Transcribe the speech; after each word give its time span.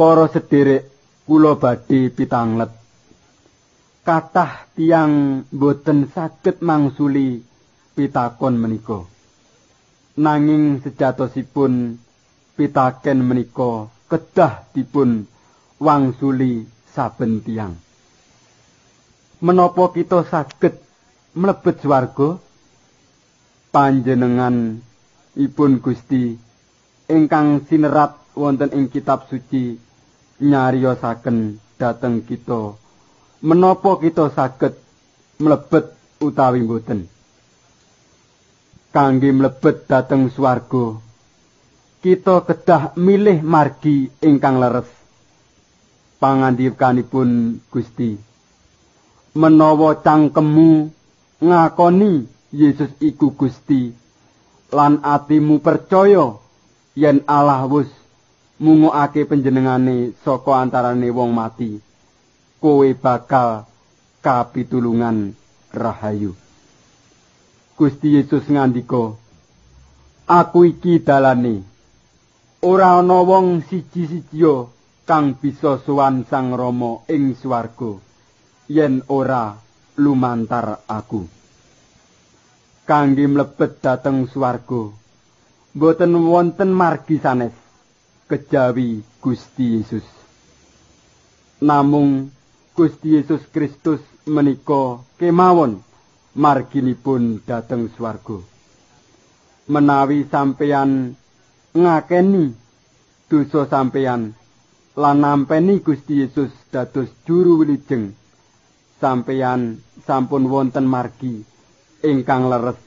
Para 0.00 0.32
sederek 0.32 0.88
kula 1.28 1.60
badhe 1.60 2.08
pitanglet. 2.08 2.72
Kathah 4.00 4.64
tiang 4.72 5.44
boten 5.52 6.08
saged 6.08 6.64
mangsuli 6.64 7.44
pitakon 7.92 8.56
menika. 8.56 9.04
Nanging 10.16 10.80
sejatosipun 10.80 12.00
pitaken 12.56 13.18
menika 13.28 13.92
kedah 14.08 14.72
dipun 14.72 15.28
wangsuli 15.76 16.64
saben 16.96 17.44
tiang. 17.44 17.76
Menapa 19.44 19.84
kita 19.92 20.24
saged 20.24 20.80
mlebet 21.36 21.76
swarga? 21.84 22.40
Panjenengan 23.68 24.80
ipun 25.36 25.76
Gusti 25.84 26.40
ingkang 27.12 27.68
sinerat 27.68 28.16
wonten 28.32 28.72
ing 28.72 28.88
kitab 28.88 29.28
suci 29.28 29.89
nyariosaken 30.40 31.60
dhateng 31.76 32.24
kita. 32.24 32.74
Menapa 33.40 33.96
kita 34.00 34.28
saged 34.32 34.76
mlebet 35.40 35.96
utawi 36.20 36.60
mboten? 36.64 37.08
Kangge 38.90 39.30
mlebet 39.30 39.86
dhateng 39.86 40.28
swarga 40.28 41.00
kita 42.00 42.48
kedah 42.48 42.96
milih 42.96 43.44
margi 43.44 44.08
ingkang 44.24 44.56
leres. 44.56 44.88
Pangandikanipun 46.16 47.60
Gusti. 47.68 48.16
Menawa 49.36 50.00
cangkemmu 50.00 50.88
ngakoni 51.44 52.24
Yesus 52.56 52.90
iku 53.04 53.36
Gusti 53.36 53.92
lan 54.72 55.04
atimu 55.04 55.60
percaya 55.60 56.40
yen 56.96 57.22
Allah 57.28 57.68
wis 57.68 57.92
mungokake 58.60 59.24
panjenengane 59.24 60.12
saka 60.20 60.60
antarane 60.60 61.08
wong 61.08 61.32
mati 61.32 61.80
kowe 62.60 62.88
bakal 62.92 63.64
kapitulungan 64.20 65.32
rahayu. 65.72 66.36
Gusti 67.72 68.20
Yesus 68.20 68.44
ngandika, 68.52 69.16
Aku 70.28 70.68
iki 70.68 71.00
dalane. 71.00 71.64
Ora 72.60 73.00
ana 73.00 73.24
wong 73.24 73.64
siji-sijiya 73.64 74.68
kang 75.08 75.40
bisa 75.40 75.80
sowan 75.80 76.28
Sang 76.28 76.52
Rama 76.52 77.00
ing 77.08 77.32
swarga 77.32 77.96
yen 78.68 79.00
ora 79.08 79.56
lumantar 79.96 80.84
aku. 80.84 81.24
Kangge 82.84 83.24
mlebet 83.24 83.80
dhateng 83.80 84.28
swarga, 84.28 84.92
boten 85.72 86.12
wonten 86.28 86.70
margi 86.76 87.16
sanes 87.16 87.69
kejawi 88.30 89.02
Gusti 89.18 89.82
Yesus. 89.82 90.06
Namung 91.66 92.30
Gusti 92.78 93.18
Yesus 93.18 93.42
Kristus 93.50 93.98
menika 94.30 95.02
kemawon 95.18 95.82
marginipun 96.38 97.42
dhateng 97.42 97.90
swarga. 97.98 98.38
Menawi 99.66 100.30
sampeyan 100.30 101.18
ngakeni 101.74 102.54
dosa 103.26 103.66
sampeyan 103.66 104.38
lan 104.94 105.16
nampeni 105.18 105.82
Gusti 105.82 106.22
Yesus 106.22 106.54
dados 106.70 107.10
juru 107.26 107.58
wilujeng, 107.62 108.14
sampeyan 109.02 109.82
sampun 110.06 110.46
wonten 110.46 110.86
margi 110.86 111.42
ingkang 112.06 112.46
leres 112.46 112.78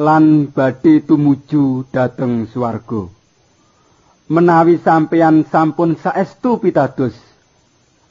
lan 0.00 0.48
badhe 0.52 1.00
tumuju 1.04 1.88
dhateng 1.92 2.48
swarga. 2.48 3.19
Menawi 4.30 4.78
sampeyan 4.78 5.42
sampun 5.42 5.98
saestu 5.98 6.62
pitados 6.62 7.18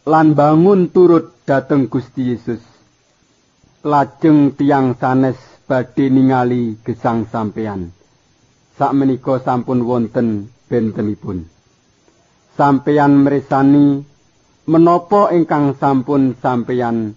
lan 0.03 0.35
bangun 0.35 0.91
turut 0.91 1.31
dateng 1.47 1.87
Gusti 1.87 2.35
Yesus. 2.35 2.59
Lajeng 3.87 4.51
tiang 4.59 4.99
sanes 4.99 5.39
badhe 5.63 6.11
ningali 6.11 6.75
gesang 6.83 7.23
sampeyan. 7.31 7.95
Sakmenika 8.75 9.39
sampun 9.39 9.87
wonten 9.87 10.51
bentenipun. 10.67 11.47
Sampeyan 12.59 13.23
mresani 13.23 14.03
menapa 14.67 15.31
ingkang 15.31 15.79
sampun 15.79 16.35
sampeyan 16.35 17.15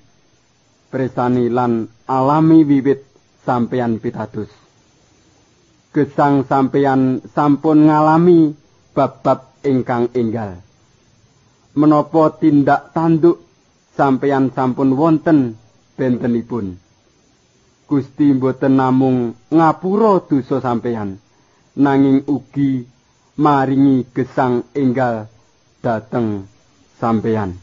presani 0.94 1.50
lan 1.50 1.90
alami 2.06 2.62
wiwit 2.62 3.02
sampeyan 3.42 3.98
pitados. 3.98 4.54
Gesang 5.90 6.46
sampeyan 6.46 7.18
sampun 7.34 7.90
ngalami 7.90 8.61
bab-bab 8.92 9.58
ingkang 9.64 10.12
enggal. 10.14 10.60
menapa 11.72 12.36
tindak 12.36 12.92
tanduk 12.92 13.40
sampeyan 13.96 14.52
sampun 14.52 14.92
wonten 14.92 15.56
bentenipun? 15.96 16.76
Gusti 17.88 18.32
mboten 18.32 18.76
namung 18.76 19.36
ngapura 19.52 20.24
dosa 20.24 20.60
sampeyan 20.64 21.20
nanging 21.76 22.24
ugi 22.28 22.84
maringi 23.36 24.08
gesang 24.12 24.64
enggal 24.76 25.28
dateng 25.84 26.48
sampeyan. 27.00 27.56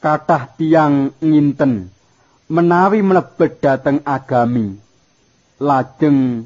Kathah 0.00 0.56
tiang 0.56 1.16
nginten 1.20 1.88
menawi 2.52 3.00
mlebet 3.00 3.58
dateng 3.60 4.04
agami 4.04 4.76
lajeng 5.56 6.44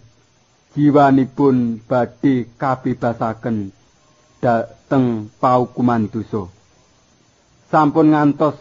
jiwanipun 0.72 1.82
badhe 1.84 2.46
kabebasaken 2.54 3.74
dateng 4.40 5.28
paukuman 5.38 6.08
dosa. 6.08 6.48
Sampun 7.70 8.10
ngantos 8.10 8.58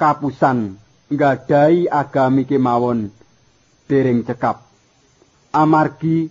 kapusan 0.00 0.80
nggadahi 1.12 1.86
agami 1.86 2.42
kemawon 2.48 3.12
dereng 3.86 4.26
cekap. 4.26 4.66
Amargi 5.54 6.26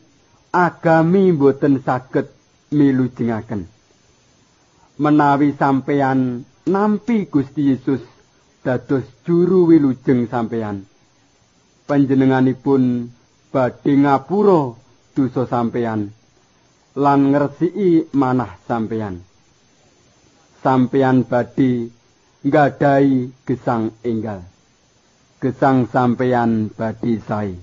agami 0.51 1.31
boten 1.31 1.79
saged 1.79 2.27
milujengaken. 2.75 3.69
Menawi 4.99 5.55
sampeyan 5.55 6.43
nampi 6.67 7.25
Gusti 7.31 7.71
Yesus 7.71 8.03
dados 8.63 9.03
juru 9.27 9.67
wilujeng 9.67 10.27
sampeyan 10.31 10.87
panjenenganipun 11.83 13.11
badhe 13.51 13.93
ngapura 13.99 14.71
dosa 15.11 15.43
sampeyan 15.43 16.15
lan 16.95 17.33
ngresiki 17.33 18.13
manah 18.13 18.57
sampeyan 18.67 19.21
sampeyan 20.63 21.27
badhe 21.27 21.91
nggadahi 22.47 23.43
gesang 23.43 23.91
enggal. 24.07 24.47
Gesang 25.43 25.91
sampeyan 25.91 26.71
badhe 26.71 27.19
sae. 27.19 27.59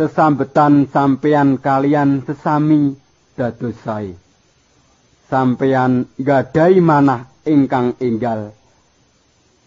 Sesambetan 0.00 0.88
sampeyan 0.88 1.60
kalian 1.60 2.24
sesami 2.24 2.96
dados 3.36 3.76
sae. 3.84 4.16
Sampeyan 5.28 6.08
nggadahi 6.16 6.80
manah 6.80 7.28
ingkang 7.44 8.00
enggal 8.00 8.56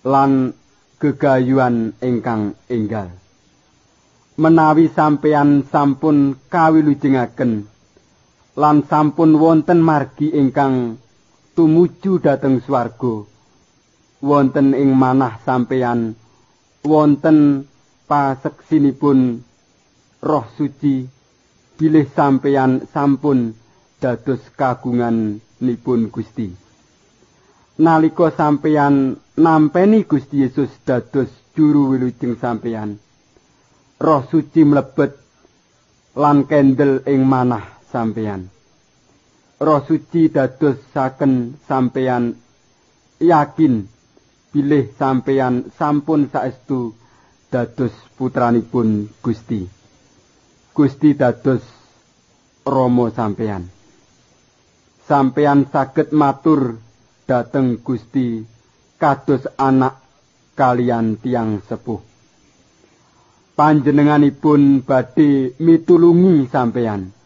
lan 0.03 0.51
gegayuan 0.97 1.93
ingkang 2.01 2.57
enggal. 2.67 3.13
Menawi 4.33 4.89
sampeyan 4.89 5.61
sampun 5.69 6.33
kawilujengaken 6.49 7.69
lan 8.53 8.85
sampun 8.85 9.37
wonten 9.41 9.81
margi 9.81 10.29
ingkang 10.29 10.97
tumuju 11.55 12.21
dhateng 12.21 12.61
swarga. 12.61 13.25
Wonten 14.23 14.71
ing 14.77 14.95
manah 14.95 15.41
sampeyan 15.43 16.15
wonten 16.85 17.67
paseksinipun 18.07 19.19
roh 20.23 20.45
suci 20.55 21.03
bilih 21.75 22.07
sampeyan 22.15 22.87
sampun 22.93 23.51
dados 23.99 24.39
kagungan 24.55 25.43
nipun 25.59 26.07
Gusti. 26.13 26.47
Nalika 27.83 28.31
sampeyan 28.31 29.17
nampeni 29.35 30.05
Gusti 30.07 30.45
Yesus 30.45 30.71
dados 30.87 31.27
juru 31.57 31.91
wilujeng 31.91 32.39
sampeyan 32.39 33.01
roh 33.99 34.23
suci 34.29 34.61
mlebet 34.63 35.15
lan 36.15 36.45
kendel 36.49 37.01
ing 37.07 37.23
manah 37.23 37.82
sampeyan. 37.93 38.49
Roh 39.61 39.85
suci 39.85 40.33
dados 40.33 40.81
saken 40.93 41.61
sampeyan. 41.69 42.33
Yakin 43.21 43.87
bilih 44.51 44.91
sampeyan 44.99 45.69
sampun 45.77 46.27
saestu 46.33 46.97
dados 47.53 47.93
putranipun 48.17 49.07
Gusti. 49.21 49.69
Gusti 50.73 51.13
dados 51.13 51.61
Romo 52.65 53.13
sampeyan. 53.13 53.69
Sampeyan 55.07 55.69
saged 55.71 56.09
matur 56.11 56.81
dateng 57.29 57.77
Gusti 57.85 58.41
kados 58.97 59.45
anak 59.55 60.01
kalian 60.59 61.21
tiang 61.21 61.61
sepuh. 61.63 62.01
Panjenenganipun 63.53 64.81
badhe 64.81 65.53
mitulungi 65.61 66.49
sampeyan 66.49 67.22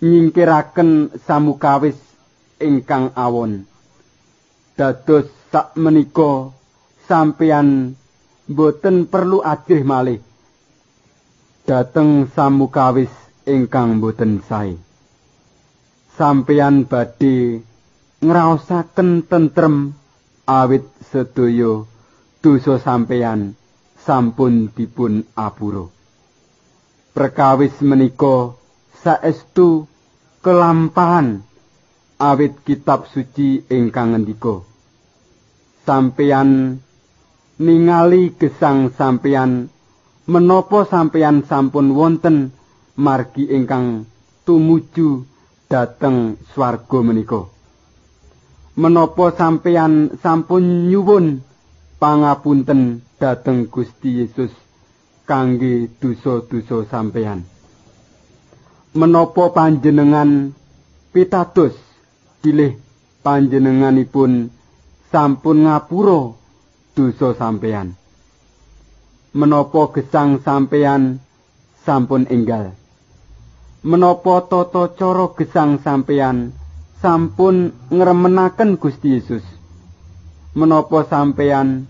nyingkiraken 0.00 1.14
samukawis 1.24 1.96
ingkang 2.60 3.12
awon. 3.16 3.64
Dados 4.76 5.28
sakmenika 5.52 6.52
sampeyan 7.08 7.96
boten 8.48 9.06
perlu 9.06 9.44
ajih 9.44 9.84
malih 9.84 10.20
dateng 11.70 12.26
samukawis 12.34 13.12
ingkang 13.46 14.02
boten 14.02 14.42
sae. 14.42 14.74
Sampeyan 16.18 16.84
badhe 16.90 17.62
ngraosaken 18.20 19.24
tentrem 19.30 19.94
awit 20.44 20.84
sedaya 21.14 21.86
dosa 22.42 22.76
sampeyan 22.82 23.54
sampun 24.02 24.74
dipun 24.74 25.24
apura. 25.38 25.86
Perkawis 27.14 27.78
menika 27.86 28.59
saestu 29.00 29.88
kelampahan 30.44 31.40
awit 32.20 32.60
kitab 32.68 33.08
suci 33.08 33.64
ingkang 33.72 34.12
ngendika. 34.12 34.60
Sampeyan 35.88 36.76
ningali 37.56 38.36
gesang 38.36 38.92
sampeyan 38.92 39.72
menapa 40.28 40.84
sampeyan 40.84 41.48
sampun 41.48 41.96
wonten 41.96 42.52
margi 43.00 43.48
ingkang 43.48 44.04
tumuju 44.44 45.24
dhateng 45.72 46.36
swarga 46.52 46.98
menika. 47.00 47.48
Menapa 48.76 49.32
sampeyan 49.32 50.20
sampun 50.20 50.92
nyuwun 50.92 51.40
pangapunten 51.96 53.00
dhateng 53.16 53.68
Gusti 53.72 54.20
Yesus 54.24 54.52
kangge 55.24 55.88
dosa-dosa 56.00 56.84
sampeyan 56.88 57.44
menapa 58.90 59.54
panjenengan 59.54 60.50
pitados 61.14 61.78
bilih 62.42 62.74
panjenenganipun 63.22 64.50
sampun 65.14 65.56
ngapura 65.66 66.34
dosa 66.98 67.38
sampeyan. 67.38 67.94
Menapa 69.30 69.94
gesang 69.94 70.42
sampeyan 70.42 71.22
sampun 71.86 72.26
enggal. 72.26 72.74
Menapa 73.86 74.42
tata 74.50 74.90
cara 74.98 75.26
gesang 75.38 75.78
sampeyan 75.78 76.50
sampun 76.98 77.70
ngremenaken 77.94 78.74
Gusti 78.74 79.14
Yesus. 79.14 79.46
Menapa 80.58 81.06
sampeyan 81.06 81.86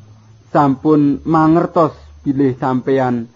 sampun 0.52 1.24
mangertos 1.24 1.96
bilih 2.20 2.60
sampeyan 2.60 3.32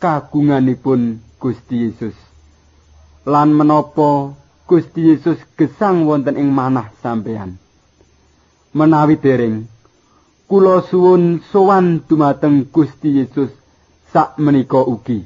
kagunganipun 0.00 1.20
Gusti 1.36 1.92
Yesus. 1.92 2.31
Lan 3.22 3.54
menapa 3.54 4.34
Gusti 4.66 5.14
Yesus 5.14 5.38
gesang 5.58 6.06
wonten 6.06 6.34
ing 6.38 6.50
manah 6.50 6.90
sampeyan. 7.02 7.62
menawi 8.72 9.20
dereng 9.20 9.68
kula 10.48 10.80
suwun 10.88 11.44
sowan 11.52 12.00
dumateng 12.08 12.72
Gusti 12.72 13.20
Yesus 13.20 13.52
sak 14.08 14.40
menika 14.40 14.80
ugi 14.80 15.20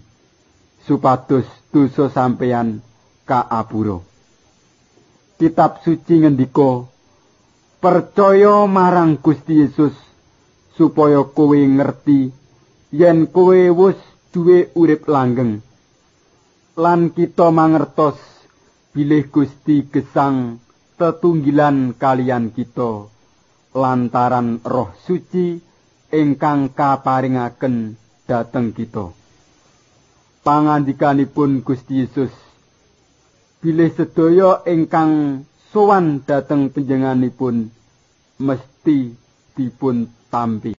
supados 0.83 1.47
dosa 1.71 2.11
sampeyan 2.11 2.83
kaapura 3.23 4.03
kitab 5.39 5.79
suci 5.87 6.27
ngendika 6.27 6.91
percaya 7.79 8.67
marang 8.67 9.15
Gusti 9.23 9.63
Yesus 9.63 9.95
supaya 10.75 11.23
kowe 11.23 11.55
ngerti 11.55 12.35
yen 12.91 13.31
kowe 13.31 13.55
wis 13.71 13.99
duwe 14.35 14.75
urip 14.75 15.07
langgeng 15.07 15.63
lan 16.77 17.09
kita 17.09 17.49
mangertos 17.49 18.21
bilih 18.93 19.33
Gusti 19.33 19.89
gesang 19.89 20.61
tetunggilan 21.01 21.97
kalian 21.97 22.53
kita 22.53 23.09
lantaran 23.73 24.61
roh 24.65 24.93
suci 25.05 25.57
ingkang 26.13 26.73
kaparingaken 26.73 27.97
dhateng 28.29 28.73
kita. 28.73 29.13
Pangandikanipun 30.45 31.61
Gusti 31.61 32.05
Yesus 32.05 32.33
bilih 33.61 33.93
sedaya 33.97 34.65
ingkang 34.69 35.45
sowan 35.73 36.25
dhateng 36.29 36.73
panjenenganipun 36.73 37.69
mesti 38.41 39.17
dipun 39.57 40.09
tampi. 40.29 40.73